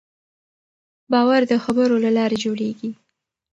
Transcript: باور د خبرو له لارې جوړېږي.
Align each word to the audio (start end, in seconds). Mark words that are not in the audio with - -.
باور 1.11 1.41
د 1.51 1.53
خبرو 1.63 1.95
له 2.05 2.09
لارې 2.17 2.37
جوړېږي. 2.43 2.91